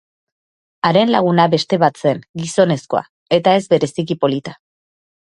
[0.87, 3.01] Haren laguna beste bat zen, gizonezkoa,
[3.37, 4.55] eta ez bereziki polita.